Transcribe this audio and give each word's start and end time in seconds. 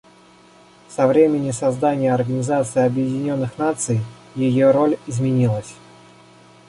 Со 0.89 1.05
времени 1.05 1.51
создания 1.51 2.11
Организации 2.15 2.81
Объединенных 2.83 3.59
Наций 3.59 4.01
ее 4.33 4.71
роль 4.71 4.97
изменилась. 5.05 5.75